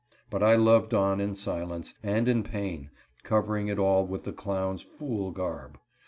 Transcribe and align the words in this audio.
But 0.31 0.41
I 0.41 0.55
loved 0.55 0.95
on 0.95 1.21
in 1.21 1.35
silence, 1.35 1.93
and 2.01 2.27
in 2.27 2.41
pain, 2.41 2.89
covering 3.21 3.67
it 3.67 3.77
all 3.77 4.03
with 4.03 4.23
the 4.23 4.33
clown's 4.33 4.81
fool 4.81 5.29
garb. 5.29 5.77